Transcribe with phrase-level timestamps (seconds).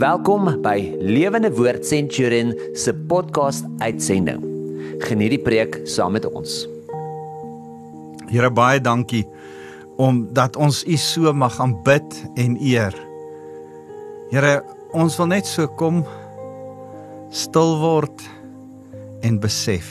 [0.00, 4.38] Welkom by Lewende Woord Centurion se podcast uitsending.
[5.04, 6.62] Geniet die preek saam met ons.
[8.30, 9.26] Here baie dankie
[10.00, 12.96] omdat ons U so mag aanbid en eer.
[14.32, 14.54] Here,
[14.96, 16.00] ons wil net so kom
[17.28, 18.24] stil word
[19.20, 19.90] en besef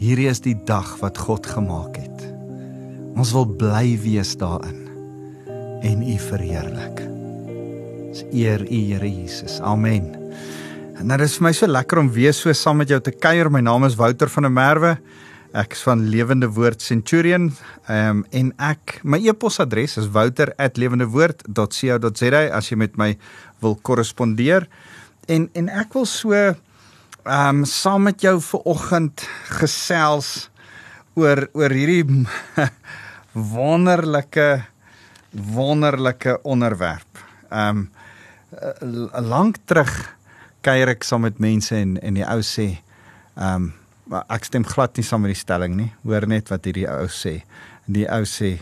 [0.00, 2.24] hierdie is die dag wat God gemaak het.
[3.20, 4.80] Ons wil bly wees daarin
[5.84, 7.04] en U verheerlik.
[8.16, 9.60] Ons eer U Here Jesus.
[9.60, 10.16] Amen.
[10.96, 13.52] En dit is vir my so lekker om weer so saam met jou te kuier.
[13.52, 14.96] My naam is Wouter van der Merwe.
[15.52, 17.52] Ek is van Lewende Woord Centurion.
[17.90, 23.20] Ehm um, en ek my e-posadres is wouter@lewendewoord.co.za as jy met my
[23.60, 24.64] wil korrespondeer.
[25.28, 26.56] En en ek wil so ehm
[27.26, 29.28] um, saam met jou ver oggend
[29.60, 30.48] gesels
[31.20, 32.24] oor oor hierdie
[33.60, 34.64] wonderlike
[35.52, 37.12] wonderlike onderwerp.
[37.52, 37.92] Ehm um,
[39.26, 39.92] lank terug
[40.66, 42.76] kuier ek saam met mense en en die ou sê
[43.36, 43.72] ehm um,
[44.30, 45.88] ek stem glad nie saam met die stelling nie.
[46.06, 47.40] Hoor net wat hierdie ou sê.
[47.90, 48.52] Die ou sê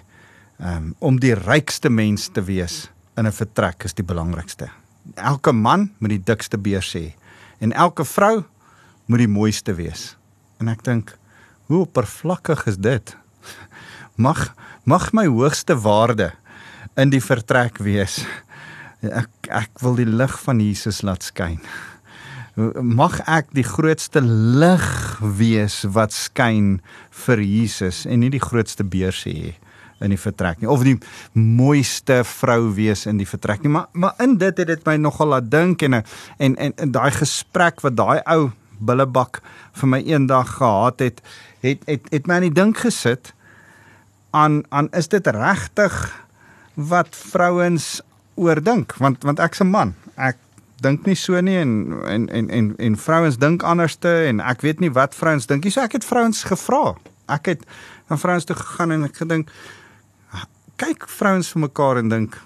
[0.56, 4.70] um, om die rykste mens te wees in 'n vertrek is die belangrikste.
[5.16, 7.12] Elke man moet die dikste beurs hê
[7.60, 8.44] en elke vrou
[9.06, 10.16] moet die mooiste wees.
[10.60, 11.18] En ek dink
[11.66, 13.16] hoe oppervlakkig is dit?
[14.16, 16.32] Mag mag my hoogste waarde
[16.96, 18.24] in die vertrek wees.
[19.02, 21.58] Ek ek wil die lig van Jesus laat skyn.
[22.78, 24.86] Mag ek die grootste lig
[25.20, 26.78] wees wat skyn
[27.26, 29.56] vir Jesus en nie die grootste beurs hê
[30.02, 30.96] in die vertrek nie of die
[31.38, 35.32] mooiste vrou wees in die vertrek nie maar maar in dit het dit my nogal
[35.34, 36.04] laat dink en en
[36.38, 39.40] en, en daai gesprek wat daai ou billebak
[39.80, 41.22] vir my eendag gehad het
[41.62, 43.32] het het het my aan die dink gesit
[44.34, 45.94] aan aan is dit regtig
[46.74, 48.02] wat vrouens
[48.34, 49.94] oordink want want ek's 'n man.
[50.16, 50.36] Ek
[50.80, 54.80] dink nie so nie en en en en, en vrouens dink anderste en ek weet
[54.80, 55.70] nie wat vrouens dink nie.
[55.70, 56.94] So ek het vrouens gevra.
[57.28, 57.64] Ek het
[58.08, 59.50] na vrouens toe gegaan en ek gedink
[60.76, 62.40] kyk vrouens vir mekaar en dink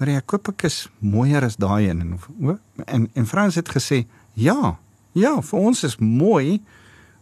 [0.00, 2.56] Maria koop ek is mooier as daai een en o
[2.86, 4.76] en en vrouens het gesê ja.
[5.12, 6.60] Ja, vir ons is mooi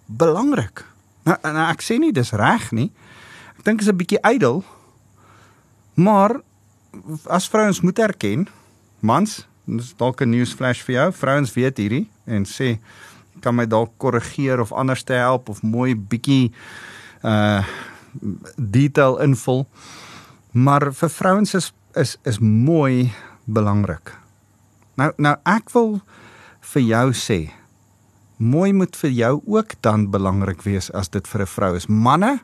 [0.07, 0.84] belangrik.
[1.25, 2.91] Nou, nou ek sê nie dis reg nie.
[3.59, 4.62] Ek dink is 'n bietjie ydel.
[5.95, 6.41] Maar
[7.26, 8.49] as vrouens moet erken,
[9.00, 11.12] mans, dis dalk 'n newsflash vir jou.
[11.12, 12.78] Vrouens weet hierdie en sê
[13.41, 16.53] kan my dalk korrigeer of anders te help of mooi bietjie
[17.22, 17.62] uh
[18.56, 19.66] detail invul.
[20.53, 23.12] Maar vir vrouens is is is mooi
[23.44, 24.15] belangrik.
[24.94, 26.00] Nou nou ek wil
[26.60, 27.50] vir jou sê
[28.38, 31.87] mooi moet vir jou ook dan belangrik wees as dit vir 'n vrou is.
[31.87, 32.41] Manne,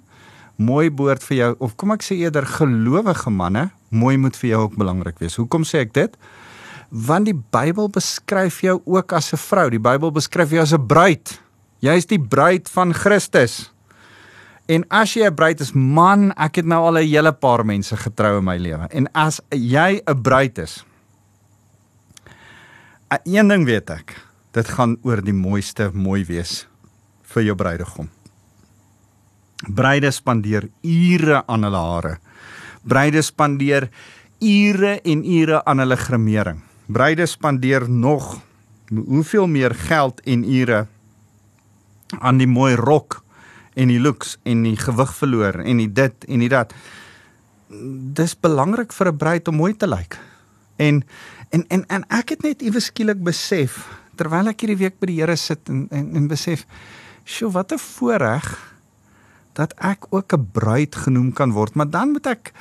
[0.56, 4.62] mooi behoort vir jou of kom ek sê eerder gelowige manne mooi moet vir jou
[4.66, 5.36] ook belangrik wees.
[5.38, 6.16] Hoekom sê ek dit?
[6.90, 9.70] Want die Bybel beskryf jou ook as 'n vrou.
[9.70, 11.40] Die Bybel beskryf jou as 'n bruid.
[11.80, 13.70] Jy is die bruid van Christus.
[14.66, 17.96] En as jy 'n bruid is, man, ek het nou al 'n hele paar mense
[17.96, 18.88] getrou in my lewe.
[18.90, 20.84] En as jy 'n bruid is,
[23.24, 24.16] een ding weet ek,
[24.52, 26.66] dit gaan oor die mooiste mooi wees
[27.22, 28.08] vir jou bruidegom.
[29.62, 32.18] Bruide spandeer ure aan hulle hare
[32.84, 33.88] Bruide spandeer
[34.44, 36.60] ure en ure aan hulle gremering.
[36.86, 38.42] Bruide spandeer nog
[38.92, 40.86] hoeveel meer geld en ure
[42.20, 43.22] aan die mooi rok
[43.74, 46.74] en die looks en die gewig verloor en die dit en die dat.
[48.14, 50.18] Dis belangrik vir 'n bruid om mooi te lyk.
[50.76, 51.02] En
[51.50, 55.20] en en en ek het net iewes skielik besef terwyl ek hierdie week by die
[55.20, 56.66] Here sit en en, en besef,
[57.24, 58.73] "Sjoe, wat 'n voorreg
[59.54, 62.52] dat ek ook 'n bruid genoem kan word, maar dan moet ek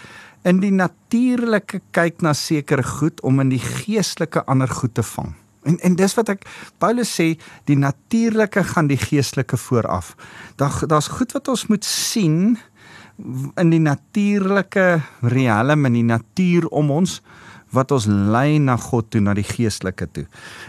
[0.44, 5.34] in die natuurlike kyk na sekere goed om in die geestelike ander goed te vang.
[5.64, 6.44] En en dis wat ek
[6.78, 7.34] Paulus sê,
[7.66, 10.16] die natuurlike gaan die geestelike vooraf.
[10.56, 12.58] Daar daar's goed wat ons moet sien
[13.56, 17.22] in die natuurlike riekelm in die natuur om ons
[17.74, 20.26] wat ons lei na God toe na die geestelike toe.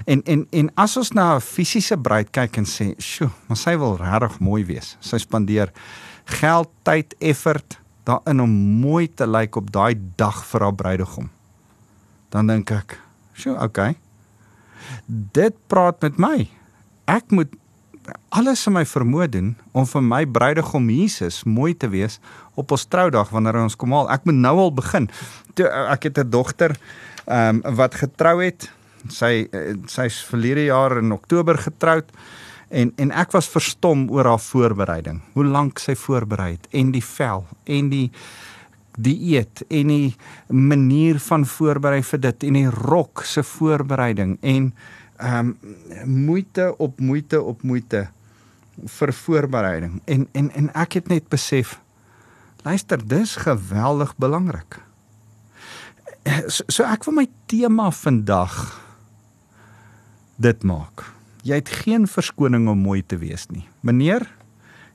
[0.06, 3.76] En en en as ons na 'n fisiese bruid kyk en sê, "Sjoe, maar sy
[3.76, 5.72] wil regtig mooi wees." Sy spandeer
[6.24, 8.50] geld, tyd, effort daarin om
[8.80, 11.30] mooi te lyk op daai dag vir haar bruidegom.
[12.28, 13.00] Dan dink ek,
[13.32, 13.96] "Sjoe, okay.
[15.06, 16.48] Dit praat met my.
[17.06, 17.48] Ek moet
[18.28, 22.18] alles in my vermoë doen om vir my bruidegom Jesus mooi te wees
[22.54, 24.10] op ons troudag wanneer ons kom haal.
[24.10, 25.08] Ek moet nou al begin.
[25.54, 26.76] Toe, ek het 'n dogter
[27.26, 28.70] ehm um, wat getrou het.
[29.08, 32.04] Sy eh, sy's verlede jaar in Oktober getroud
[32.68, 35.20] en en ek was verstom oor haar voorbereiding.
[35.32, 38.10] Hoe lank sy voorberei het en die vel en die
[38.94, 40.14] dieet en die
[40.48, 44.74] manier van voorberei vir dit en die rok se voorbereiding en
[45.18, 45.56] ehm um,
[46.10, 48.08] moeite op moeite op moeite
[48.98, 51.78] vir voorbereiding en en en ek het net besef
[52.64, 54.80] luister dis geweldig belangrik.
[56.48, 58.54] So, so ek wil my tema vandag
[60.40, 61.04] dit maak.
[61.44, 63.66] Jy het geen verskoning om mooi te wees nie.
[63.84, 64.24] Meneer,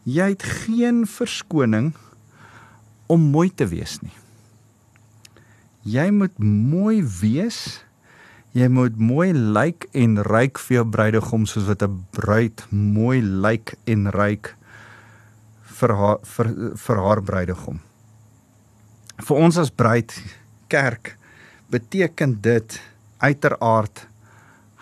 [0.03, 1.91] jy het geen verskoning
[3.05, 4.15] om mooi te wees nie.
[5.85, 7.83] Jy moet mooi wees.
[8.57, 13.77] Jy moet mooi lyk en ryk vir jou bruidegom soos wat 'n bruid mooi lyk
[13.85, 14.55] en ryk
[15.61, 17.79] vir haar vir vir haar bruidegom.
[19.21, 20.13] Vir ons as bruid
[20.67, 21.17] kerk
[21.69, 22.81] beteken dit
[23.19, 24.07] uiteraard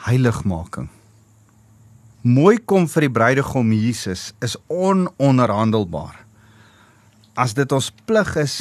[0.07, 0.96] heiligmaking.
[2.27, 6.17] Mooi kom vir die bruidegom Jesus is ononderhandelbaar.
[7.39, 8.55] As dit ons plig is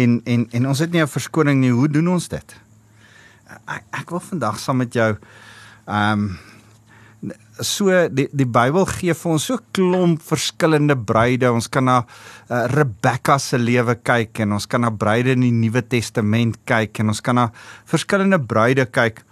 [0.00, 2.56] en en en ons het nie 'n verskoning nie, hoe doen ons dit?
[3.68, 5.16] Ek ek wil vandag saam met jou
[5.86, 6.38] ehm um,
[7.60, 11.52] so die die Bybel gee vir ons so klomp verskillende bruide.
[11.52, 11.98] Ons kan na
[12.50, 17.00] uh, Rebekka se lewe kyk en ons kan na bruide in die Nuwe Testament kyk
[17.00, 17.50] en ons kan na
[17.84, 19.22] verskillende bruide kyk.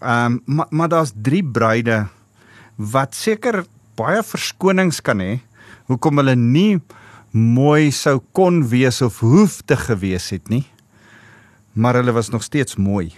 [0.00, 2.06] Ehm um, maar maar daar's drie bruide
[2.76, 3.64] wat seker
[3.96, 5.40] baie verskonings kan hê
[5.90, 6.80] hoekom hulle nie
[7.30, 10.64] mooi sou kon wees of hoef te gewees het nie.
[11.72, 13.12] Maar hulle was nog steeds mooi.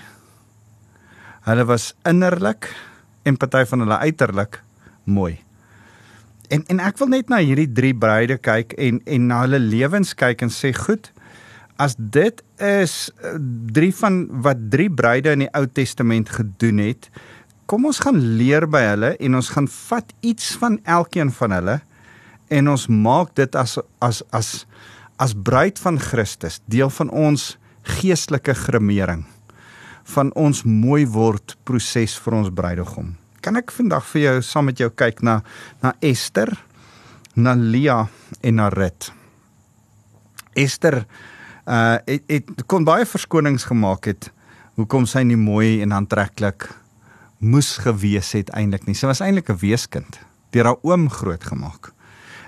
[1.46, 2.68] Hulle was innerlik
[3.22, 4.62] en party van hulle uiterlik
[5.04, 5.38] mooi.
[6.52, 10.12] En en ek wil net na hierdie drie bruide kyk en en na hulle lewens
[10.18, 11.12] kyk en sê goed,
[11.80, 13.36] as dit is eh,
[13.72, 17.08] drie van wat drie bruide in die Ou Testament gedoen het,
[17.66, 21.78] kom ons gaan leer by hulle en ons gaan vat iets van elkeen van hulle
[22.52, 24.66] en ons maak dit as as as
[25.22, 27.52] as bruid van Christus, deel van ons
[28.00, 29.22] geestelike gremering
[30.14, 33.14] van ons mooi word proses vir ons bruidegom.
[33.42, 35.40] Kan ek vandag vir jou saam met jou kyk na
[35.82, 36.50] na Esther,
[37.34, 38.06] na Lia
[38.42, 39.10] en na Rut.
[40.58, 41.04] Esther
[41.66, 44.30] uh het, het kon baie verskonings gemaak het
[44.74, 46.70] hoekom sy nie mooi en aantreklik
[47.38, 48.94] moes gewees het eintlik nie.
[48.94, 50.20] Sy was eintlik 'n weeskind
[50.52, 51.92] deur haar oom grootgemaak.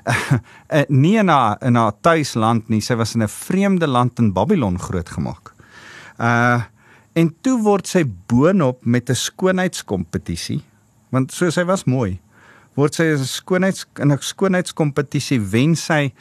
[0.05, 4.33] Uh, nie in haar in haar tuisland nie, sy was in 'n vreemde land in
[4.33, 5.55] Babylon grootgemaak.
[6.19, 6.63] Uh
[7.15, 10.63] En toe word sy boonop met 'n skoonheidskompetisie,
[11.11, 12.19] want so sy was mooi.
[12.75, 16.13] Word sy 'n skoonheids in 'n skoonheidskompetisie wen sy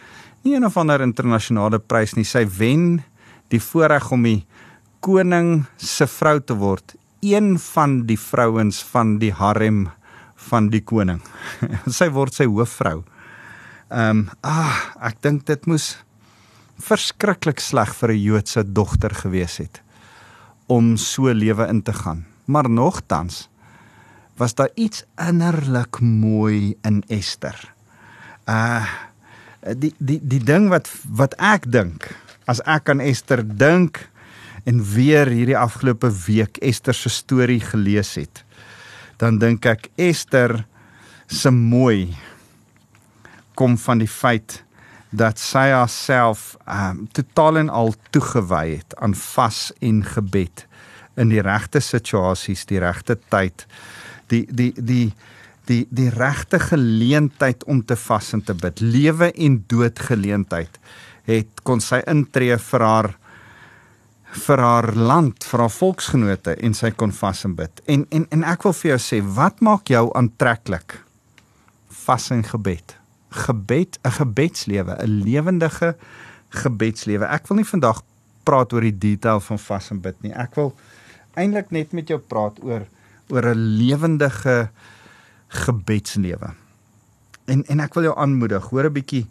[0.44, 3.02] nie een of ander internasionale prys nie, sy wen
[3.54, 4.42] die voorreg om die
[5.04, 9.88] koning se vrou te word, een van die vrouens van die harem
[10.50, 11.22] van die koning.
[12.00, 13.02] sy word sy hoofvrou.
[13.94, 15.94] Ehm um, ah, ek dink dit moes
[16.84, 19.82] verskriklik sleg vir 'n Joodse dogter gewees het
[20.68, 22.26] om so lewe in te gaan.
[22.46, 23.50] Maar nogtans
[24.38, 27.74] was daar iets innerlik mooi in Esther.
[28.50, 28.86] Uh
[29.72, 32.10] die die die ding wat wat ek dink
[32.50, 34.02] as ek aan Esther dink
[34.68, 38.44] en weer hierdie afgelope week Esther se storie gelees het,
[39.20, 40.64] dan dink ek Esther
[41.28, 42.14] se mooi
[43.60, 44.62] kom van die feit
[45.14, 50.66] dat sy haarself um totaal en al toegewy het aan vas en gebed
[51.22, 53.68] in die regte situasies, die regte tyd,
[54.34, 55.14] die die die
[55.70, 60.80] die die regte geleentheid om te vas en te bid, lewe en dood geleentheid
[61.24, 63.14] het kon sy intree vir haar
[64.34, 67.84] vir haar land, vir haar volksgenote en sy kon vas en bid.
[67.86, 70.98] En en en ek wil vir jou sê, wat maak jou aantreklik?
[72.04, 72.98] Vas en gebed
[73.34, 75.96] gebed, 'n gebedslewe, 'n lewendige
[76.50, 77.26] gebedslewe.
[77.26, 78.04] Ek wil nie vandag
[78.44, 80.34] praat oor die detail van vas en bid nie.
[80.34, 80.76] Ek wil
[81.34, 82.86] eintlik net met jou praat oor
[83.30, 84.70] oor 'n lewendige
[85.54, 86.54] gebedslewe.
[87.46, 89.26] En en ek wil jou aanmoedig, hoor 'n bietjie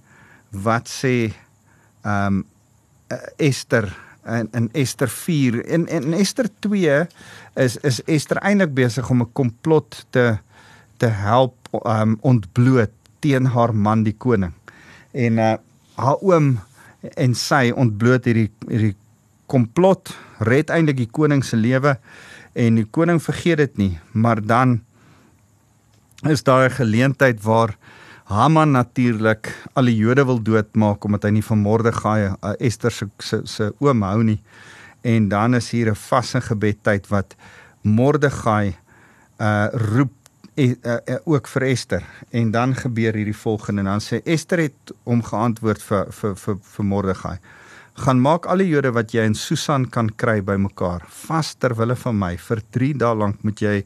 [0.51, 1.33] wat sê
[2.05, 2.45] ehm um,
[3.37, 3.91] Esther
[4.27, 7.07] in in Esther 4 en in Esther 2
[7.55, 10.39] is is Esther eintlik besig om 'n komplot te
[10.97, 14.53] te help ehm um, ontbloot teen haar man die koning.
[15.11, 15.57] En uh
[15.95, 16.59] haar oom
[17.01, 18.97] en sy ontbloot hierdie hierdie
[19.47, 21.99] komplot red eintlik die koning se lewe
[22.53, 24.81] en die koning vergeet dit nie, maar dan
[26.31, 27.77] is daar 'n geleentheid waar
[28.25, 33.09] Haman natuurlik al die Jode wil doodmaak omdat hy nie van Mordegai uh, Ester se
[33.19, 34.41] se se oom hou nie.
[35.03, 37.35] En dan is hier 'n vasse gebedtyd wat
[37.83, 38.77] Mordegai
[39.39, 40.13] uh roep
[40.55, 44.59] e, uh, uh, ook vir Esther en dan gebeur hierdie volgende en dan sê Esther
[44.59, 47.39] het hom geantwoord vir vir vir, vir Mordegai.
[47.95, 51.97] gaan maak al die Jode wat jy in Susan kan kry bymekaar vas ter wille
[51.97, 53.85] van my vir 3 dae lank moet jy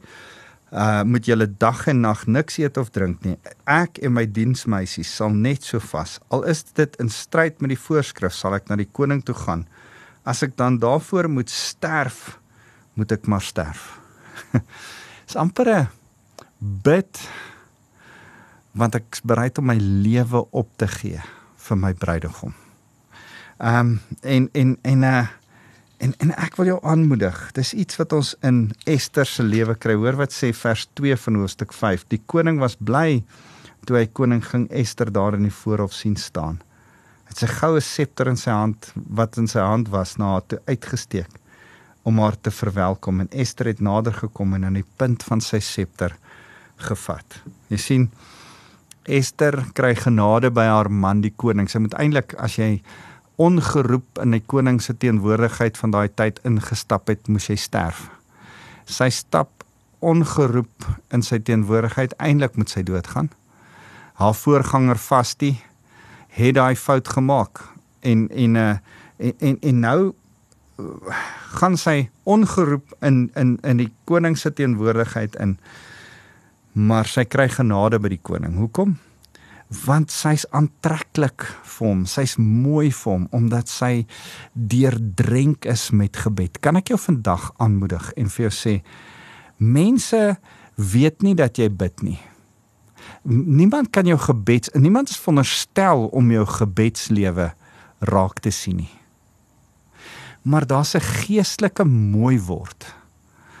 [0.71, 3.37] uh moet julle dag en nag niks eet of drink nie.
[3.63, 6.17] Ek en my diensmeisies sal net so vas.
[6.27, 9.67] Al is dit in stryd met die voorskrif sal ek na die koning toe gaan.
[10.27, 12.39] As ek dan daarvoor moet sterf
[12.97, 13.99] moet ek maar sterf.
[15.27, 15.87] Is amper 'n
[16.59, 17.19] bid
[18.77, 21.21] want ek is bereid om my lewe op te gee
[21.67, 22.53] vir my bruidegom.
[23.57, 25.27] Ehm um, en en en uh
[25.97, 27.37] en en ek wil jou aanmoedig.
[27.57, 29.95] Dis iets wat ons in Ester se lewe kry.
[29.97, 32.05] Hoor wat sê vers 2 van hoofstuk 5.
[32.13, 33.23] Die koning was bly
[33.87, 36.59] toe hy koning ging Ester daar in die voorhof sien staan.
[37.29, 40.59] Het sy goue septer in sy hand wat in sy hand was na haar toe
[40.67, 41.39] uitgesteek
[42.07, 45.59] om haar te verwelkom en Ester het nader gekom en aan die punt van sy
[45.63, 46.15] septer
[46.87, 47.41] gevat.
[47.71, 48.09] Jy sien
[49.07, 51.69] Ester kry genade by haar man die koning.
[51.71, 52.81] Sy moet eintlik as jy
[53.37, 58.07] ongeroep in die koning se teenwoordigheid van daai tyd ingestap het, moes jy sterf.
[58.89, 59.63] Sy stap
[59.99, 63.29] ongeroep in sy teenwoordigheid, eintlik moet sy doodgaan.
[64.17, 65.55] Haar voorganger Vasti
[66.37, 67.61] het daai fout gemaak
[68.01, 68.77] en en uh
[69.17, 70.13] en en, en nou
[70.77, 70.85] uh,
[71.57, 75.57] gaan sy ongeroep in in in die koning se teenwoordigheid in
[76.73, 78.53] maar sy kry genade by die koning.
[78.57, 78.97] Hoekom?
[79.67, 82.05] Want sy's aantreklik vir hom.
[82.07, 84.05] Sy's mooi vir hom omdat sy
[84.53, 86.61] deurdrenk is met gebed.
[86.63, 88.75] Kan ek jou vandag aanmoedig en vir jou sê
[89.57, 90.21] mense
[90.77, 92.19] weet nie dat jy bid nie.
[93.27, 97.51] Niemand kan jou gebeds, niemand is veronderstel om jou gebedslewe
[97.99, 98.93] raak te sien nie.
[100.47, 102.95] Maar daar's 'n geestelike mooi word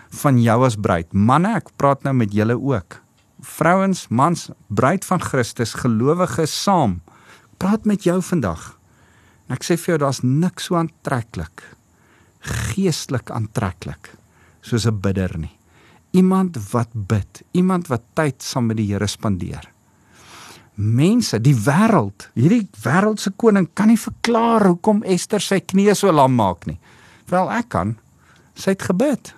[0.09, 1.13] van jou as bruid.
[1.13, 3.01] Manne, ek praat nou met julle ook
[3.39, 7.01] vrouens, mans, bruid van Christus, gelowiges saam.
[7.57, 8.77] Praat met jou vandag.
[9.47, 11.77] En ek sê vir jou daar's niks so aantreklik
[12.47, 14.11] geestelik aantreklik
[14.61, 15.55] soos 'n bidder nie.
[16.11, 19.71] Iemand wat bid, iemand wat tyd saam met die Here spandeer.
[20.75, 26.35] Mense, die wêreld, hierdie wêreldse koning kan nie verklaar hoekom Ester sy knieë so lam
[26.35, 26.79] maak nie.
[27.27, 27.97] Wel ek kan.
[28.53, 29.35] Sy het gebid.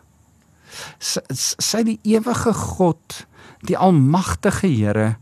[0.99, 1.21] Sy,
[1.59, 3.27] sy die ewige God
[3.67, 5.15] die almagtige Here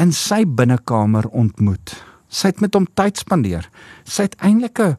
[0.00, 1.94] in sy binnekamer ontmoet.
[2.28, 3.68] Sy het met hom tyd spandeer.
[4.04, 4.96] Sy het eintlik 'n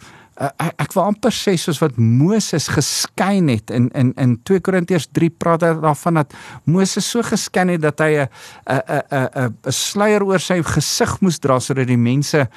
[0.77, 5.29] ek wil amper sê soos wat Moses geskyn het in in in 2 Korintiërs 3
[5.29, 8.29] praat daarvan dat Moses so geskyn het dat hy 'n
[8.65, 12.49] 'n 'n 'n sluier oor sy gesig moes dra sodat die mense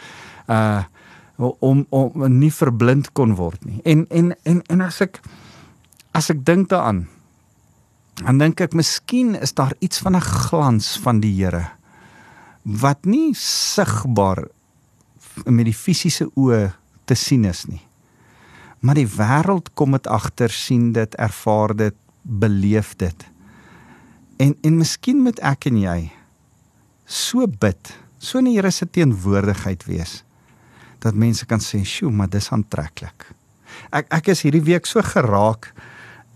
[0.49, 0.85] uh
[1.61, 3.81] om om nie verblind kon word nie.
[3.85, 5.21] En en en en as ek
[6.13, 7.09] as ek dink daaraan
[8.25, 11.71] dan dink ek miskien is daar iets van 'n glans van die Here
[12.63, 14.45] wat nie sigbaar
[15.47, 16.73] met die fisiese oë
[17.05, 17.81] te sien is nie.
[18.81, 23.27] Maar die wêreld kom dit agter, sien dit, ervaar dit, beleef dit.
[24.41, 26.11] En en miskien moet ek en jy
[27.05, 30.23] so bid, so in die Here se teenwoordigheid wees
[31.01, 33.33] dat mense kan sê, "Sjoe, maar dis aantreklik."
[33.91, 35.73] Ek ek is hierdie week so geraak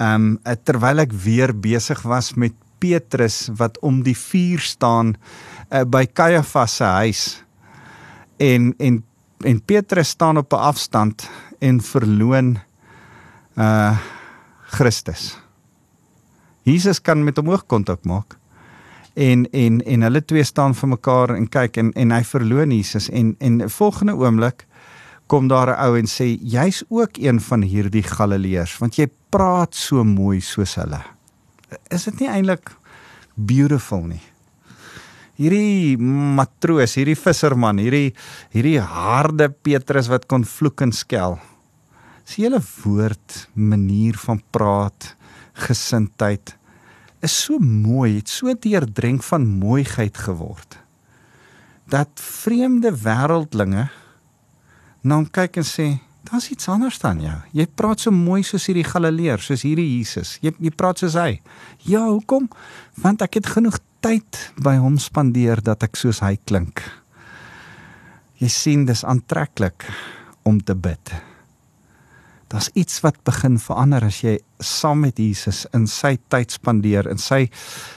[0.02, 5.14] Ehm um, terwyl ek weer besig was met Petrus wat om die vuur staan
[5.70, 7.22] uh, by Kajafas se huis.
[8.36, 9.04] En en
[9.44, 12.58] en Petrus staan op 'n afstand en verloon
[13.56, 13.98] uh
[14.74, 15.38] Christus.
[16.62, 18.36] Jesus kan met hom oogkontak maak.
[19.14, 23.10] En en en hulle twee staan vir mekaar en kyk en en hy verloon Jesus
[23.10, 24.66] en en volgende oomblik
[25.26, 29.74] kom daar 'n ou en sê jy's ook een van hierdie Galileërs want jy praat
[29.74, 31.00] so mooi soos hulle.
[31.90, 32.70] Is dit nie eintlik
[33.34, 34.22] beautiful nie?
[35.34, 38.12] Hierdie matroos, hierdie visserman, hierdie
[38.54, 41.40] hierdie harde Petrus wat kon vloek en skel.
[42.24, 45.10] Sy hele woord, manier van praat,
[45.66, 46.54] gesindheid
[47.24, 50.78] is so mooi, het so deurdrenk van mooiheid geword.
[51.90, 53.88] Dat vreemde wêreldlinge
[55.02, 55.88] na hom kyk en sê,
[56.30, 57.36] "Daar's iets anders dan jou.
[57.52, 60.38] Jy praat so mooi soos hierdie Galileer, soos hierdie Jesus.
[60.40, 61.40] Jy jy praat soos hy."
[61.78, 62.48] "Ja, hoekom?
[62.94, 66.82] Want ek het genoeg tyd by hom spandeer dat ek soos hy klink."
[68.34, 69.84] Jy sien, dis aantreklik
[70.42, 71.12] om te bid.
[72.52, 77.18] Daar's iets wat begin verander as jy saam met Jesus in sy tyd spandeer en
[77.18, 77.48] sy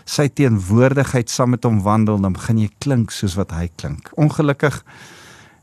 [0.05, 4.09] sy teenwoordigheid saam met hom wandel, dan begin jy klink soos wat hy klink.
[4.17, 4.79] Ongelukkig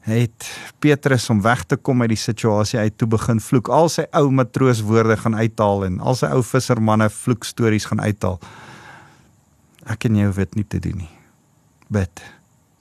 [0.04, 0.48] het
[0.84, 3.70] Petrus om weg te kom uit die situasie uit toe begin vloek.
[3.72, 8.38] Al sy ou matrooswoorde gaan uithaal en al sy ou vissermanne vloekstories gaan uithaal.
[9.88, 11.12] Ek en jy dit nie te doen nie.
[11.92, 12.24] Bid.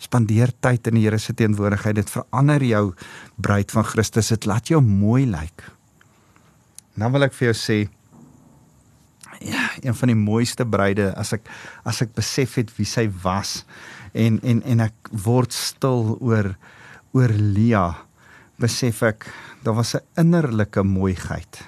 [0.04, 1.96] Spandeer tyd in die Here se teenwoordigheid.
[2.02, 2.86] Dit verander jou
[3.40, 4.34] bruid van Christus.
[4.36, 5.64] Dit laat jou mooi lyk.
[7.00, 7.78] Nou wil ek vir jou sê
[9.42, 11.48] ja, een van die mooiste bruide as ek
[11.88, 13.64] as ek besef het wie sy was
[14.14, 16.54] en en en ek word stil oor
[17.14, 17.88] oor Lia
[18.58, 19.28] besef ek
[19.64, 21.62] daar was 'n innerlike mooiheid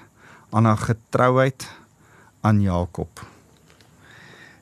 [0.52, 1.68] aan haar getrouheid
[2.42, 3.22] aan Jakob.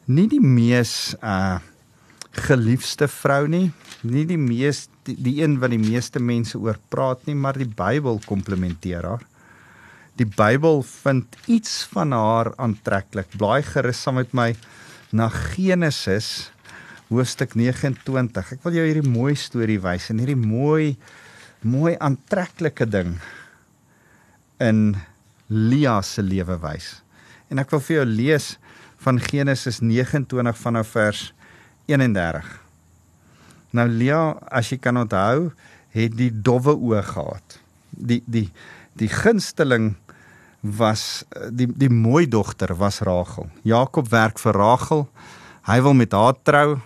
[0.06, 1.60] Nie die mees uh
[2.34, 3.72] geliefde vrou nie,
[4.02, 7.70] nie die mees die, die een wat die meeste mense oor praat nie, maar die
[7.70, 9.26] Bybel komplimenteer haar.
[10.18, 13.30] Die Bybel vind iets van haar aantreklik.
[13.38, 14.56] Blaai gerus saam met my
[15.12, 16.52] na Genesis
[17.14, 18.56] hoofstuk 29.
[18.58, 20.96] Ek wil jou hierdie mooi storie wys en hierdie mooi
[21.64, 23.16] mooi aantreklike ding
[24.64, 24.98] in
[25.48, 26.98] Lia se lewe wys.
[27.52, 28.50] En ek wil vir jou lees
[29.04, 31.24] van Genesis 29 vanaf vers
[31.92, 32.48] 31.
[33.74, 35.52] Nou Lia, as jy kan onthou,
[35.94, 37.60] het die dowwe oë gehad.
[37.92, 38.48] Die die
[38.98, 39.96] die gunsteling
[40.62, 43.50] was die die mooi dogter was Rachel.
[43.68, 45.08] Jakob werk vir Rachel.
[45.68, 46.80] Hy wil met haar trou.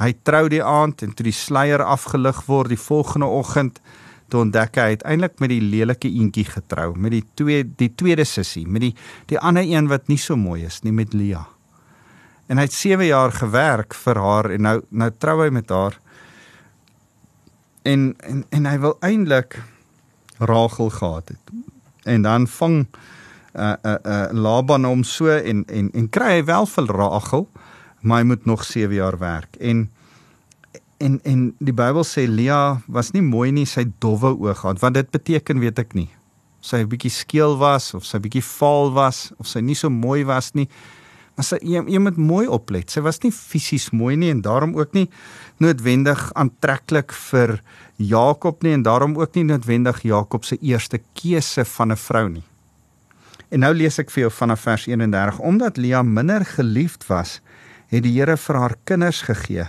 [0.00, 3.80] Hy trou die aand en toe die sluier afgelig word die volgende oggend
[4.32, 8.64] toe ontdek hy uiteindelik met die lelike eentjie getrou, met die twee die tweede sussie,
[8.64, 8.94] met die
[9.28, 11.44] die ander een wat nie so mooi is nie met Lia.
[12.48, 15.98] En hy het 7 jaar gewerk vir haar en nou nou trou hy met haar.
[17.88, 19.60] En en en hy wil eintlik
[20.40, 21.52] Rachel gehad het.
[22.08, 22.86] En dan vang
[23.52, 27.48] uh uh uh Laban hom so en en en kry hy wel vir Rachel,
[28.02, 29.56] maar hy moet nog 7 jaar werk.
[29.60, 29.90] En
[31.02, 34.82] en en die Bybel sê Lea was nie mooi nie, sy dowwe oë gehad.
[34.82, 36.08] Wat dit beteken, weet ek nie.
[36.62, 40.24] Sy 'n bietjie skeel was of sy bietjie vaal was of sy nie so mooi
[40.24, 40.68] was nie.
[41.36, 42.90] Maar sy jy, jy moet mooi oplet.
[42.90, 45.08] Sy was nie fisies mooi nie en daarom ook nie
[45.58, 47.62] noodwendig aantreklik vir
[47.96, 52.44] Jakob nie en daarom ook nie noodwendig Jakob se eerste keuse van 'n vrou nie.
[53.52, 57.40] En nou lees ek vir jou vanaf vers 31 omdat Lea minder geliefd was,
[57.92, 59.68] het die Here vir haar kinders gegee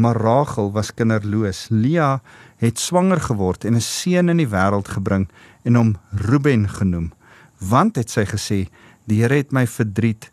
[0.00, 1.66] maar Rachel was kinderloos.
[1.68, 2.20] Lea
[2.60, 5.28] het swanger geword en 'n seun in die wêreld gebring
[5.62, 7.12] en hom Reuben genoem,
[7.58, 8.68] want het sy gesê,
[9.04, 10.30] die Here het my verdriet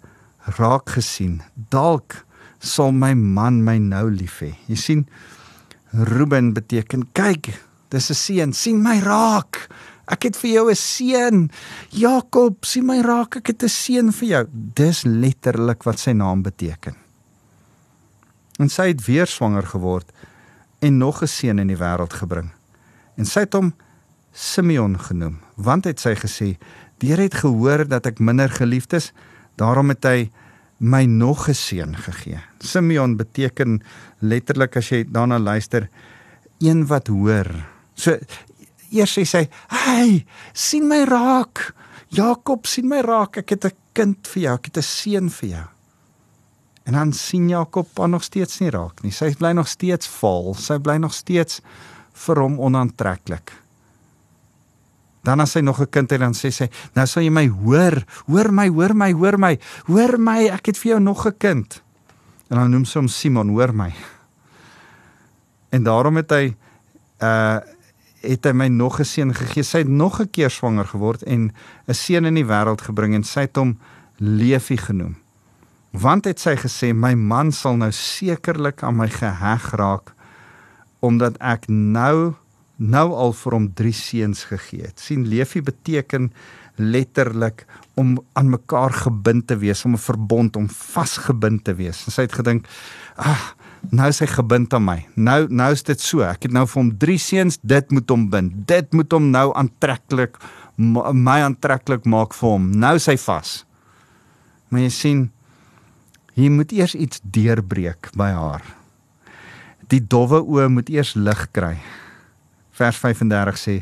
[0.58, 1.42] raak gesien.
[1.70, 2.26] Dalk
[2.60, 4.56] sal my man my nou lief hê.
[4.68, 5.08] Jy sien,
[5.92, 7.60] Reuben beteken kyk,
[7.90, 9.68] dis 'n seun, sien my raak.
[10.08, 11.52] Ek het vir jou 'n seun.
[11.90, 14.48] Jakob, sien my raak, ek het 'n seun vir jou.
[14.76, 17.07] Dis letterlik wat sy naam beteken.
[18.58, 20.12] En sy het weer swanger geword
[20.80, 22.50] en nog 'n seun in die wêreld gebring.
[23.16, 23.74] En sy het hom
[24.38, 26.58] Simeon genoem, want het sy gesê:
[26.98, 29.12] "Die Here het gehoor dat ek minder geliefd is,
[29.56, 30.32] daarom het hy
[30.78, 33.82] my nog 'n seun gegee." Simeon beteken
[34.20, 35.90] letterlik as jy daarna luister,
[36.60, 37.66] een wat hoor.
[37.96, 38.18] So
[38.92, 41.74] eers sê sy: "Hey, sien my raak.
[42.10, 43.38] Jakob, sien my raak.
[43.38, 44.54] Ek het 'n kind vir jou.
[44.54, 45.77] Ek het 'n seun vir jou."
[46.88, 49.12] En dan sien Jakob haar nog steeds nie raak nie.
[49.12, 50.54] Sy bly nog steeds vaal.
[50.56, 51.60] Sy bly nog steeds
[52.24, 53.52] vir hom onaantreklik.
[55.28, 58.04] Dan as sy nog 'n kind het, dan sê sy, "Nou sal jy my hoor.
[58.28, 59.60] Hoor my, hoor my, hoor my.
[59.88, 61.82] Hoor my, ek het vir jou nog 'n kind."
[62.48, 63.94] En dan noem sy hom Simon, "Hoor my."
[65.70, 66.56] En daarom het hy
[67.22, 67.60] uh
[68.22, 69.64] het hy my nog 'n seun gegee.
[69.64, 71.54] Sy het nog 'n keer swanger geword en
[71.88, 73.78] 'n seun in die wêreld gebring en sy het hom
[74.18, 75.16] Levi genoem
[75.92, 80.14] want het sy gesê my man sal nou sekerlik aan my geheg raak
[81.00, 82.36] omdat ek nou
[82.78, 85.00] nou al vir hom drie seuns gegee het.
[85.00, 86.32] sien Leefie beteken
[86.78, 87.66] letterlik
[87.98, 92.06] om aan mekaar gebind te wees, om 'n verbond, om vasgebind te wees.
[92.06, 92.68] En sy het gedink,
[93.16, 93.56] "Ag,
[93.90, 95.08] nou is hy gebind aan my.
[95.16, 96.22] Nou nou is dit so.
[96.22, 98.68] Ek het nou vir hom drie seuns, dit moet hom bind.
[98.68, 100.38] Dit moet hom nou aantreklik
[101.14, 102.72] my aantreklik maak vir hom.
[102.72, 103.66] Nou is hy vas."
[104.70, 105.32] Maar jy sien,
[106.38, 108.62] Hier moet eers iets deurbreek by haar.
[109.90, 111.74] Die dowwe oë moet eers lig kry.
[112.78, 113.76] Vers 35 sê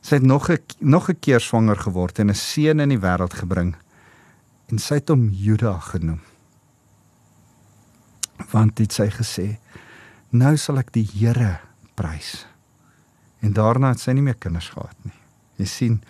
[0.00, 3.34] sy het nog 'n nog 'n keer swanger geword en 'n seun in die wêreld
[3.34, 3.76] gebring
[4.70, 6.20] en sy het hom Juda genoem.
[8.50, 9.58] Want dit sy gesê,
[10.30, 11.60] nou sal ek die Here
[11.94, 12.46] prys.
[13.40, 15.14] En daarna het sy nie meer kinders gehad nie.
[15.56, 16.02] Jy sien,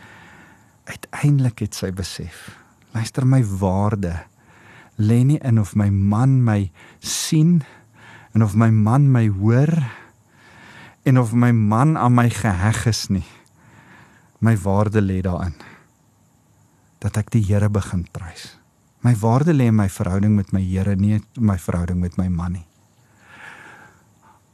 [0.84, 2.56] uiteindelik het sy besef,
[2.94, 4.24] luister my waarde
[5.02, 7.62] lê nie in of my man my sien
[8.34, 9.72] en of my man my hoor
[11.04, 13.26] en of my man aan my geheg is nie.
[14.38, 15.54] My waarde lê daarin
[17.02, 18.54] dat ek die Here begin prys.
[19.02, 22.52] My waarde lê in my verhouding met my Here, nie my verhouding met my man
[22.60, 22.66] nie.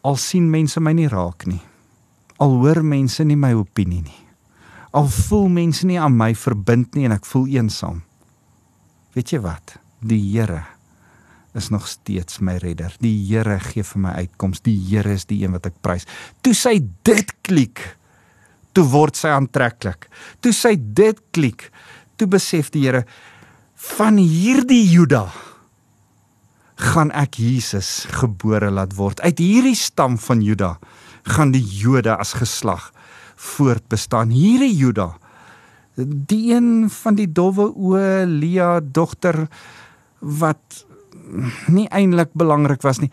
[0.09, 1.61] Al sien mense my nie raak nie.
[2.41, 4.23] Al hoor mense nie my opinie nie.
[4.97, 8.01] Al voel mense nie aan my verbind nie en ek voel eensaam.
[9.13, 9.77] Weet jy wat?
[10.01, 10.63] Die Here
[11.59, 12.95] is nog steeds my redder.
[13.03, 14.63] Die Here gee vir my uitkoms.
[14.63, 16.07] Die Here is die een wat ek prys.
[16.45, 17.83] Toe sy dit klik,
[18.77, 20.07] toe word sy aantreklik.
[20.45, 21.69] Toe sy dit klik,
[22.17, 23.05] toe besef die Here
[23.97, 25.27] van hierdie Juda
[26.79, 29.23] gaan ek Jesus gebore laat word.
[29.23, 30.77] Uit hierdie stam van Juda
[31.27, 32.93] gaan die Jode as geslag
[33.39, 34.31] voortbestaan.
[34.35, 35.13] Hierdie Juda,
[35.99, 39.47] die een van die dowwe oë Lia dogter
[40.21, 40.85] wat
[41.69, 43.11] nie eintlik belangrik was nie,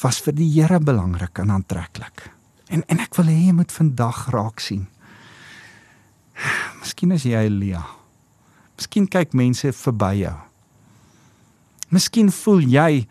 [0.00, 2.30] was vir die Here belangrik en aantreklik.
[2.72, 4.86] En en ek wil hê jy moet vandag raak sien.
[6.80, 7.84] Miskien is jy Elia.
[8.76, 10.34] Miskien kyk mense verby jou.
[11.94, 13.06] Miskien voel jy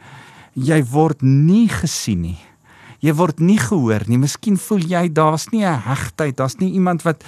[0.56, 2.39] jy word nie gesien nie.
[3.04, 4.19] Jy word nie gehoor nie.
[4.19, 7.23] Miskien voel jy daar's nie 'n hegtheid, daar's nie iemand wat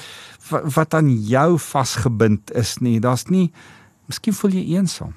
[0.50, 3.00] wat aan jou vasgebind is nie.
[3.00, 3.52] Daar's nie
[4.08, 5.14] Miskien voel jy eensaam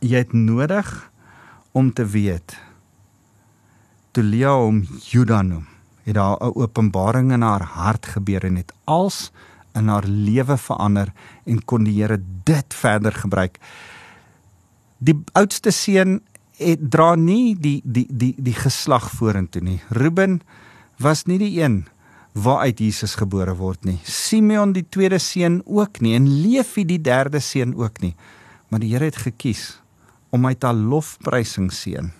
[0.00, 1.10] jy het nodig
[1.72, 2.56] om te weet.
[4.10, 5.66] Toe Lea hom Juda noem
[6.02, 9.30] het daar 'n openbaring in haar hart gebeur en het als
[9.72, 11.12] in haar lewe verander
[11.44, 13.58] en kon die Here dit verder gebruik.
[14.98, 16.20] Die oudste seun
[16.56, 19.80] het dra nie die die die die geslag vorentoe nie.
[19.88, 20.40] Ruben
[20.96, 21.86] was nie die een
[22.32, 23.98] waaruit Jesus gebore word nie.
[24.02, 28.14] Simeon die tweede seun ook nie en Levi die derde seun ook nie.
[28.68, 29.79] Maar die Here het gekies
[30.30, 32.12] om uit haar lofprysing seën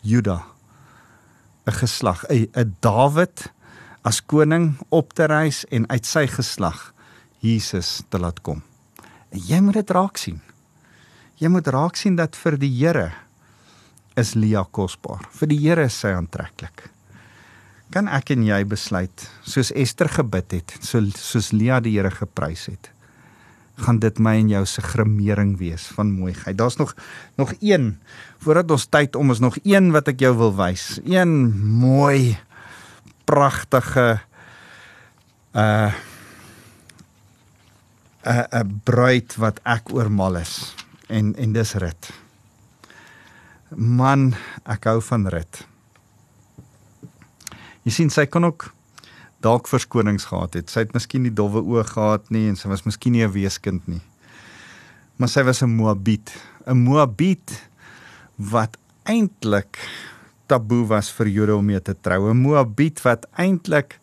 [0.00, 0.42] Juda
[1.66, 3.52] 'n geslag 'n Dawid
[4.02, 6.92] as koning op te reis en uit sy geslag
[7.38, 8.62] Jesus te laat kom.
[9.30, 10.40] En jy moet dit raak sien.
[11.36, 13.12] Jy moet raak sien dat vir die Here
[14.16, 15.28] is Lia kosbaar.
[15.30, 16.90] Vir die Here is sy aantreklik.
[17.90, 22.66] Kan ek en jy besluit soos Ester gebid het, so soos Lia die Here geprys
[22.66, 22.92] het
[23.76, 26.56] gaan dit my en jou se gremering wees van mooiheid.
[26.58, 26.94] Daar's nog
[27.36, 27.98] nog een
[28.38, 31.00] voordat ons tyd om is nog een wat ek jou wil wys.
[31.04, 32.38] Een mooi
[33.24, 34.20] pragtige
[35.52, 35.92] uh
[38.22, 40.74] 'n 'n bruid wat ek oormal is
[41.08, 42.10] en en dis rit.
[43.74, 45.66] Man, ek hou van rit.
[47.82, 48.72] Jy sien sy kan ook
[49.42, 50.70] dalk verskonings gehad het.
[50.70, 53.86] Sy het miskien nie dowwe oë gehad nie en sy was miskien nie 'n weeskind
[53.88, 54.02] nie.
[55.18, 56.32] Maar sy was 'n Moabiet,
[56.66, 57.68] 'n Moabiet
[58.36, 59.78] wat eintlik
[60.46, 62.30] taboe was vir Jode om mee te trou.
[62.30, 63.98] 'n Moabiet wat eintlik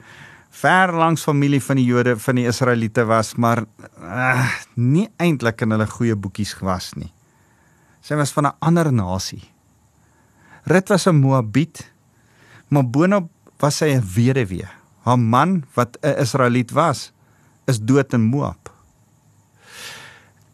[0.49, 3.65] ver langs familie van die Jode van die Israeliete was, maar
[4.02, 7.13] uh, nie eintlik in hulle goeie boekies gewas nie.
[8.02, 9.43] Sy was van 'n ander nasie.
[10.65, 11.91] Rut was 'n Moabiet,
[12.67, 14.79] maar boonop was sy 'n weduwee
[15.10, 17.12] haar man wat 'n Israeliet was,
[17.65, 18.69] is dood in Moab.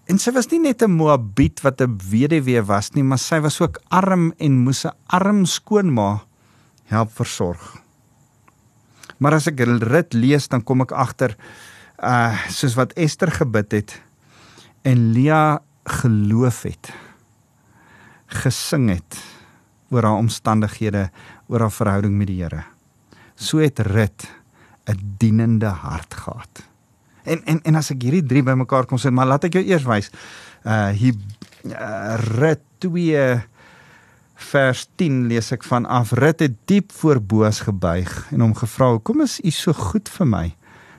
[0.06, 3.62] En sy was nie net 'n Moabiet wat 'n weduwee was nie, maar sy was
[3.62, 6.24] ook arm en moes 'n arm skoonma
[6.86, 7.82] help versorg.
[9.18, 11.36] Maar as ek dit lees, dan kom ek agter
[12.04, 14.02] uh soos wat Ester gebid het
[14.84, 16.91] en Lia geloof het
[18.28, 19.18] gesing het
[19.89, 21.10] oor haar omstandighede,
[21.48, 22.65] oor haar verhouding met die Here.
[23.36, 24.28] So het Rut
[24.86, 26.63] 'n dienende hart gehad.
[27.24, 29.86] En en en as ek hierdie drie bymekaar kom sit, maar laat ek jou eers
[29.89, 30.12] wys.
[30.63, 31.15] Uh hier
[31.65, 33.41] uh, Rut 2
[34.52, 36.12] vers 10 lees ek van af.
[36.12, 40.28] Rut het diep voor Boas gebuig en hom gevra: "Kom is u so goed vir
[40.28, 40.56] my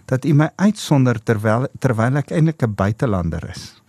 [0.06, 3.82] dat u my uitsonder terwyl terwyl ek eintlik 'n buitelander is."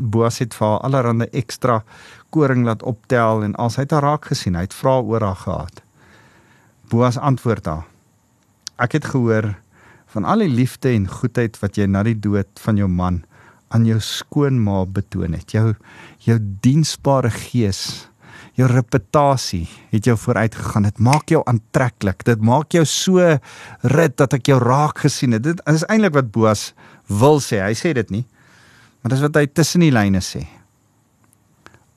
[0.00, 1.82] Boas het vir haar allerlei ekstra
[2.30, 5.82] koring laat optel en als hy dit raak gesien, hy het vra oor haar gehad.
[6.88, 7.84] Boas antwoord haar:
[8.76, 9.54] Ek het gehoor
[10.12, 13.22] van al die liefde en goedheid wat jy na die dood van jou man
[13.74, 15.54] aan jou skoonma betoon het.
[15.54, 15.74] Jou
[16.26, 18.06] jou diensbare gees,
[18.58, 20.88] jou reputasie het jou vooruit gegaan.
[20.88, 22.24] Dit maak jou aantreklik.
[22.28, 23.38] Dit maak jou so
[23.96, 25.44] rit dat ek jou raak gesien het.
[25.46, 26.70] Dit is eintlik wat Boas
[27.08, 27.62] wil sê.
[27.64, 28.24] Hy sê dit nie.
[29.00, 30.44] Maar dis wat hy tussen die lyne sê.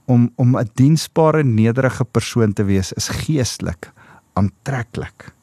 [0.09, 3.91] Om om 'n diensbare nederige persoon te wees is geestelik
[4.33, 5.33] aantreklik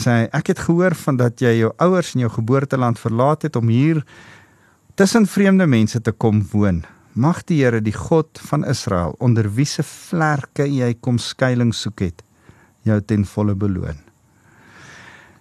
[0.00, 3.68] sê ek het gehoor van dat jy jou ouers en jou geboorteland verlaat het om
[3.68, 4.02] hier
[4.94, 6.84] tussen vreemde mense te kom woon.
[7.12, 12.06] Mag die Here die God van Israel onder wie se vlerke jy kom skuilings soek
[12.06, 12.22] het
[12.88, 13.98] jou ten volle beloon.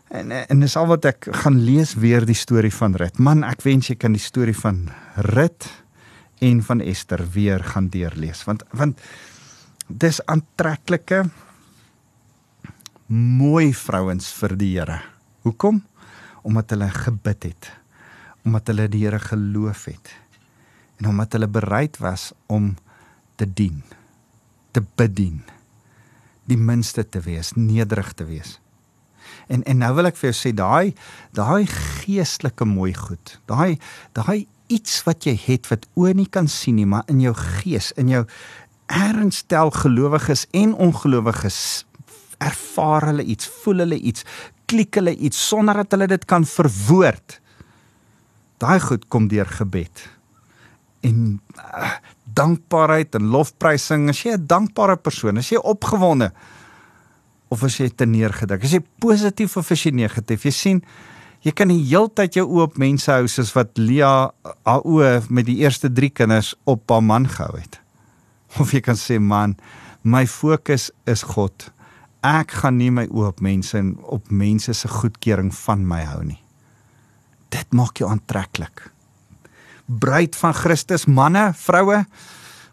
[0.09, 3.19] En en dis al wat ek gaan lees weer die storie van Rut.
[3.19, 4.87] Man, ek wens jy kan die storie van
[5.29, 5.69] Rut
[6.39, 8.99] en van Ester weer gaan deurlees want want
[9.87, 11.25] dis aantreklike
[13.09, 14.99] mooi vrouens vir die Here.
[15.41, 15.81] Hoekom?
[16.45, 17.69] Omdat hulle gebid het.
[18.45, 20.13] Omdat hulle die Here geloof het.
[21.01, 22.75] En omdat hulle bereid was om
[23.35, 23.81] te dien,
[24.71, 25.41] te bedien.
[26.45, 28.59] Die minste te wees, nederig te wees.
[29.47, 30.93] En en nou wil ek vir jou sê daai
[31.33, 33.37] daai geestelike mooi goed.
[33.49, 33.79] Daai
[34.17, 37.89] daai iets wat jy het wat oë nie kan sien nie, maar in jou gees,
[37.97, 38.25] in jou
[38.89, 41.85] ernstel gelowiges en ongelowiges
[42.39, 44.25] ervaar hulle iets, voel hulle iets,
[44.69, 47.39] klik hulle iets sonder dat hulle dit kan verwoord.
[48.59, 50.05] Daai goed kom deur gebed.
[51.07, 51.91] En uh,
[52.35, 56.31] dankbaarheid en lofprysing, as jy 'n dankbare persoon, as jy opgewonde
[57.49, 60.83] of as jy te neergedruk, as jy positief of as jy negatief, jy sien
[61.41, 64.29] jy kan die heeltyd jou oë op mense hou soos wat Lia
[64.67, 67.79] haar oë met die eerste 3 kinders op haar man gehou het.
[68.59, 69.55] Of jy kan sê man,
[70.03, 71.71] my fokus is God
[72.25, 76.23] ek gaan nie my oë op mense en op mense se goedkeuring van my hou
[76.23, 76.41] nie.
[77.49, 78.89] Dit maak jou aantreklik.
[79.87, 82.03] Bruid van Christus, manne, vroue,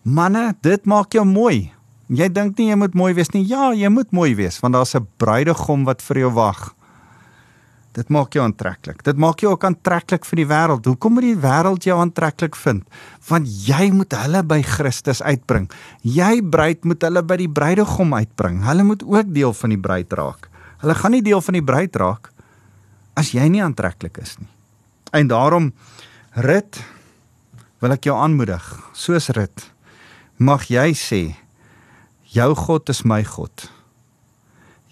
[0.02, 1.72] manne, dit maak jou mooi.
[2.12, 3.46] Jy dink nie jy moet mooi wees nie.
[3.48, 6.74] Ja, jy moet mooi wees want daar's 'n bruidegom wat vir jou wag.
[7.96, 9.00] Dit maak jou aantreklik.
[9.06, 10.85] Dit maak jou ook aantreklik vir die wêreld.
[10.85, 12.85] Hoekom moet die wêreld jou aantreklik vind?
[13.30, 15.70] Want jy moet hulle by Christus uitbring.
[16.04, 18.61] Jy bruid moet hulle by die bruidegom uitbring.
[18.68, 20.50] Hulle moet ook deel van die bruid raak.
[20.85, 22.32] Hulle gaan nie deel van die bruid raak
[23.16, 24.50] as jy nie aantreklik is nie.
[25.16, 25.70] En daarom
[26.44, 26.82] rit
[27.80, 29.64] wil ek jou aanmoedig, soos rit.
[30.37, 31.22] Mag jy sê
[32.37, 33.70] jou God is my God.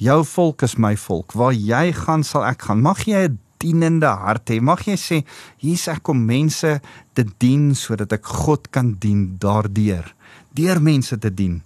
[0.02, 1.32] Jou volk is my volk.
[1.38, 2.82] Waar jy gaan, sal ek gaan.
[2.82, 4.60] Mag jy 'n dienende hart hê.
[4.60, 5.24] Mag jy sê,
[5.58, 6.80] hier's ek om mense
[7.14, 10.14] te dien sodat ek God kan dien daardeur.
[10.54, 11.62] Deur mense te dien.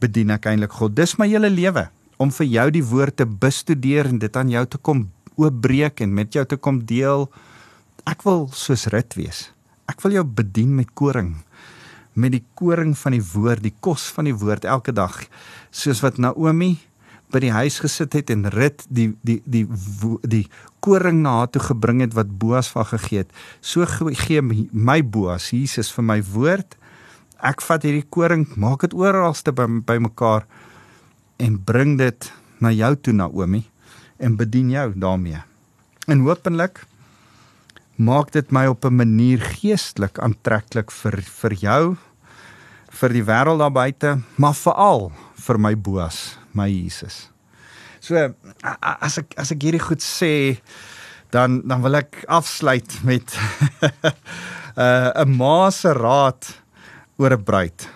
[0.00, 0.94] Bedien ek eintlik God.
[0.94, 1.88] Dis my hele lewe
[2.18, 6.14] om vir jou die woord te bestudeer en dit aan jou te kom oopbreek en
[6.14, 7.28] met jou te kom deel.
[8.06, 9.50] Ek wil soos rit wees.
[9.88, 11.36] Ek wil jou bedien met koring
[12.14, 15.14] met die koring van die woord, die kos van die woord elke dag.
[15.72, 16.76] Soos wat Naomi
[17.32, 20.44] by die huis gesit het en rit die die die die, die
[20.84, 23.32] koring na toe gebring het wat Boas van gegee het.
[23.60, 26.76] So gee my Boas Jesus vir my woord.
[27.42, 30.46] Ek vat hierdie koring, maak dit oralste by by mekaar
[31.42, 32.30] en bring dit
[32.62, 33.64] na jou toe Naomi
[34.22, 35.42] en bedien jou daarmee.
[36.06, 36.84] En hopelik
[37.96, 41.96] maak dit my op 'n manier geestelik aantreklik vir vir jou
[42.92, 47.28] vir die wêreld daar buite, maar veral vir my Boas my Jesus.
[48.00, 50.58] So as ek as ek hierdie goed sê
[51.30, 53.26] dan dan wil ek afsluit met
[54.74, 56.42] 'n uh, ma se raad
[57.16, 57.88] oor 'n bruid.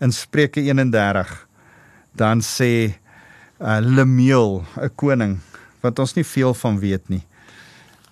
[0.00, 1.48] In Spreuke 31
[2.12, 2.92] dan sê
[3.60, 5.40] uh, Lemuel, 'n koning
[5.80, 7.24] wat ons nie veel van weet nie.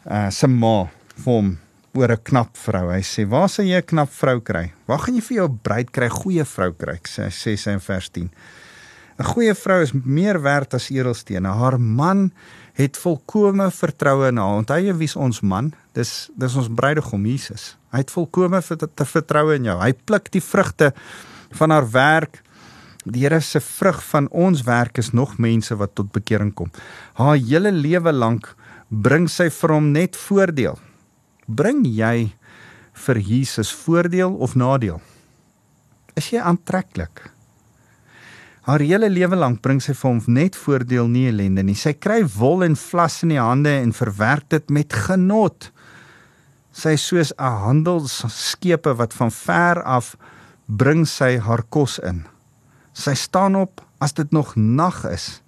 [0.05, 1.59] Uh se ma vir hom
[1.95, 2.90] oor 'n knap vrou.
[2.93, 4.73] Hy sê: "Waar sal jy 'n knap vrou kry?
[4.87, 6.09] Waar gaan jy vir jou bruid kry?
[6.09, 8.31] Goeie vrou kry." Sê sê sy in vers 10.
[9.18, 11.48] 'n Goeie vrou is meer werd as edelstene.
[11.48, 12.33] Haar man
[12.74, 14.59] het volkomme vertroue in haar.
[14.59, 15.72] Onthou jy wie's ons man?
[15.94, 17.77] Dis dis ons bruidegom Jesus.
[17.92, 19.79] Hy het volkomme vertroue in jou.
[19.79, 20.92] Hy pluk die vrugte
[21.55, 22.42] van haar werk.
[23.05, 26.70] Die Here se vrug van ons werk is nog mense wat tot bekering kom.
[27.14, 28.57] Haar hele lewe lank
[28.88, 30.79] bring sy vir hom net voordeel.
[31.46, 32.33] Bring jy
[33.07, 35.00] vir Jesus voordeel of nadeel?
[36.16, 37.34] Is jy aantreklik?
[38.64, 41.77] Haar hele lewe lank bring sy vir hom net voordeel nie ellende nie.
[41.77, 45.68] Sy kry wol en vlas in die hande en verwerk dit met genot.
[46.72, 50.16] Sy is soos 'n handelsskepe wat van ver af
[50.66, 52.24] bring sy haar kos in.
[52.94, 55.42] Sy staan op as dit nog nag is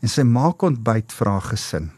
[0.00, 1.90] en sy maak ontbyt vir haar gesin.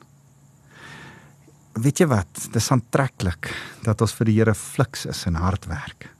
[1.74, 2.48] Weet jy wat?
[2.52, 6.15] Dis aantreklik dat ons vir die Here fliks is en hard werk.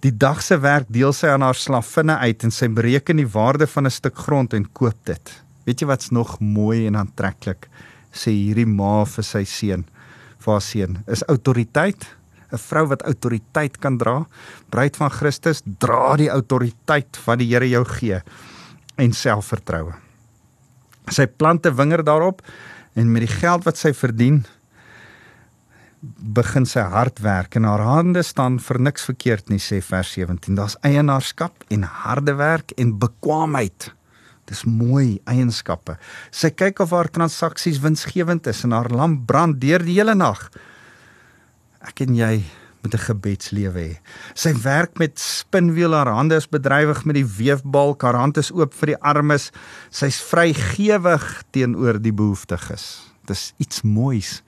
[0.00, 3.66] Die dag se werk deel sy aan haar slavinne uit en sy bereken die waarde
[3.66, 5.42] van 'n stuk grond en koop dit.
[5.64, 7.68] Weet jy wat's nog mooi en aantreklik?
[8.16, 9.84] sê hierdie ma vir sy seun,
[10.42, 12.06] vir haar seun, is autoriteit.
[12.52, 14.24] 'n Vrou wat autoriteit kan dra,
[14.70, 18.20] bruid van Christus, dra die autoriteit wat die Here jou gee
[18.96, 19.94] en selfvertroue.
[21.10, 22.42] Sy plant 'n wingerd daarop
[22.94, 24.46] en met die geld wat sy verdien,
[26.38, 30.58] begin sy hard werk en haar hande staan vir niks verkeerd nie sê vers 17
[30.58, 33.90] daar's eienaarskap en harde werk en bekwaamheid
[34.46, 35.96] dis mooi eienskappe
[36.30, 40.48] sy kyk of haar transaksies winsgewend is en haar lamp brand deur die hele nag
[41.86, 42.34] ek en jy
[42.86, 43.98] moet 'n gebedslewe hê.
[44.34, 48.74] Sy werk met spinwiel, haar hande is bedrywig met die weefbalk, haar hand is oop
[48.74, 49.50] vir die armes.
[49.90, 53.10] Sy's vrygewig teenoor die behoeftiges.
[53.26, 54.42] Dis iets moois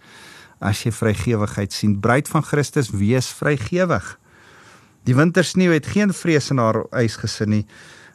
[0.60, 1.98] as jy vrygewigheid sien.
[2.00, 4.16] Bruid van Christus, wees vrygewig.
[5.06, 7.64] Die wintersneeu het geen vrees in haar huis gesin nie.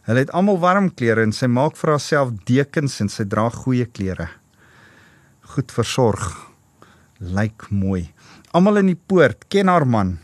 [0.04, 3.88] Hulle het almal warm klere en sy maak vir haarself dekens en sy dra goeie
[3.88, 4.28] klere.
[5.56, 6.28] Goed versorg.
[7.24, 8.10] Lyk mooi.
[8.52, 10.18] Almal in die poort ken haar man.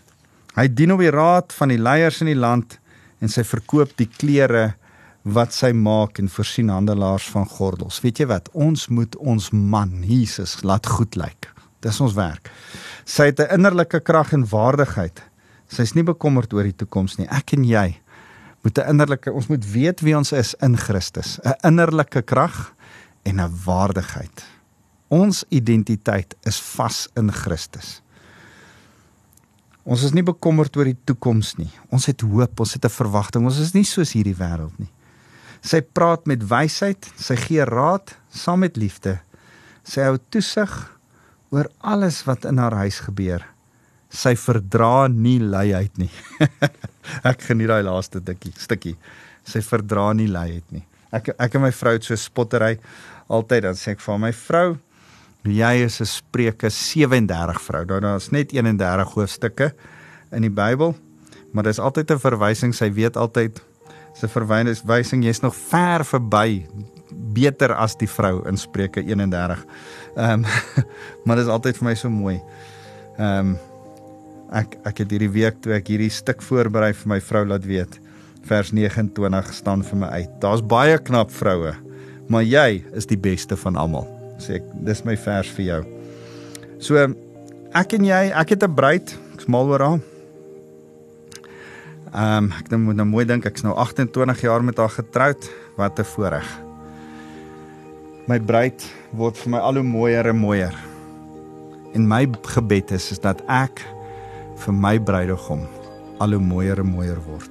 [0.58, 2.76] Hy dien op die raad van die leiers in die land
[3.24, 4.74] en sy verkoop die klere
[5.24, 8.02] wat sy maak en voorsien handelaars van gordels.
[8.04, 8.52] Weet jy wat?
[8.54, 11.50] Ons moet ons man Jesus laat goed lyk.
[11.80, 12.52] Dis ons werk.
[13.06, 15.24] Sy het 'n innerlike krag en waardigheid.
[15.68, 17.28] Sy's nie bekommerd oor die toekoms nie.
[17.30, 18.00] Ek en jy
[18.64, 22.74] moet 'n innerlike ons moet weet wie ons is in Christus, 'n innerlike krag
[23.24, 24.46] en 'n waardigheid.
[25.08, 28.02] Ons identiteit is vas in Christus.
[29.84, 31.72] Ons is nie bekommerd oor die toekoms nie.
[31.90, 33.46] Ons het hoop, ons het 'n verwagting.
[33.46, 34.92] Ons is nie soos hierdie wêreld nie.
[35.62, 39.20] Sy praat met wysheid, sy gee raad saam met liefde.
[39.84, 40.99] Sy hou toesig
[41.52, 43.46] oor alles wat in haar huis gebeur.
[44.10, 46.12] Sy verdra nie luiheid nie.
[47.30, 48.96] ek geniet daai laaste dikkie, stukkie.
[49.46, 50.86] Sy verdra nie luiheid nie.
[51.14, 52.78] Ek ek en my vrou het so spottery
[53.30, 54.78] altyd dan sê ek vir my vrou,
[55.48, 57.86] Jy is 'n Spreuke 37 vrou.
[57.86, 59.74] Nou daar's net 31 hoofstukke
[60.32, 60.96] in die Bybel,
[61.54, 62.76] maar daar's altyd 'n verwysing.
[62.76, 63.62] Sy weet altyd
[64.14, 66.68] se verwysing jy's nog ver verby
[67.34, 69.66] beter as die vrou in Spreuke 31.
[70.16, 70.46] Ehm um,
[71.26, 72.38] maar dit is altyd vir my so mooi.
[73.18, 73.58] Ehm um,
[74.52, 78.00] ek ek het hierdie week toe ek hierdie stuk voorberei vir my vrou laat weet.
[78.50, 80.32] Vers 29 staan vir my uit.
[80.42, 81.76] Daar's baie knap vroue,
[82.30, 84.08] maar jy is die beste van almal
[84.44, 85.82] sê ek dis my vers vir jou.
[86.84, 87.10] So
[87.78, 90.00] ek en jy, ek het 'n bruid, ek's mal oor haar.
[92.14, 95.50] Ehm um, ek moet nou mooi dink, ek's nou 28 jaar met haar getroud.
[95.78, 96.69] Wat 'n voorreg.
[98.30, 98.84] My bruid
[99.18, 100.76] word vir my al hoe mooier en mooier.
[101.98, 103.82] En my gebed is is dat ek
[104.62, 105.64] vir my bruidegom
[106.22, 107.50] al hoe mooier en mooier word.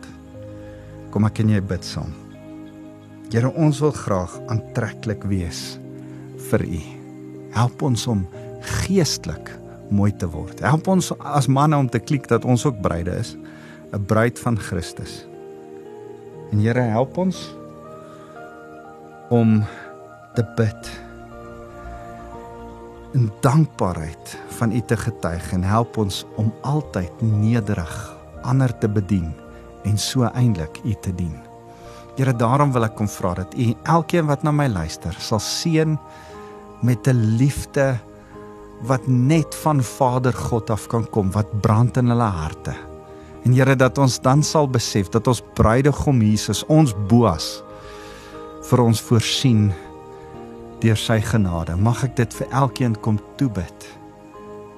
[1.11, 2.12] Kom ek en jy bid saam.
[3.33, 5.81] Here ons wil graag aantreklik wees
[6.47, 6.79] vir U.
[7.57, 8.23] Help ons om
[8.85, 9.51] geestelik
[9.91, 10.62] mooi te word.
[10.62, 13.35] Help ons as manne om te klik dat ons ook bruide is,
[13.91, 15.27] 'n bruid van Christus.
[16.53, 17.51] En Here, help ons
[19.31, 19.64] om
[20.38, 20.90] te bid
[23.16, 27.94] in dankbaarheid van U te getuig en help ons om altyd nederig
[28.46, 29.33] ander te bedien
[29.88, 31.35] en so eintlik U te dien.
[32.18, 35.96] Here, daarom wil ek kom vra dat U elkeen wat na my luister sal seën
[36.83, 37.98] met 'n liefde
[38.87, 42.74] wat net van Vader God af kan kom wat brand in hulle harte.
[43.44, 47.62] En Here dat ons dan sal besef dat ons bruidegom Jesus, ons Boas
[48.62, 49.72] vir ons voorsien
[50.83, 51.77] deur sy genade.
[51.77, 53.88] Mag ek dit vir elkeen kom toebid.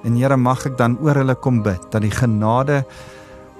[0.05, 2.81] En Here mag ek dan oor hulle kom bid dat die genade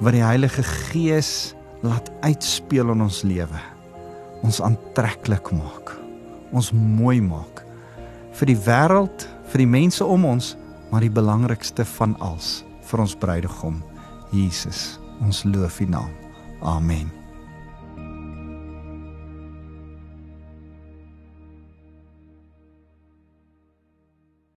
[0.02, 1.54] wat die Heilige Gees
[1.86, 3.62] laat uitspeel in ons lewe
[4.42, 5.94] ons aantreklik maak.
[6.52, 7.62] Ons mooi maak
[8.40, 10.56] vir die wêreld, vir die mense om ons,
[10.90, 13.80] maar die belangrikste van alles vir ons bruidegom,
[14.36, 15.00] Jesus.
[15.22, 16.14] Ons loof U naam.
[16.66, 17.21] Amen.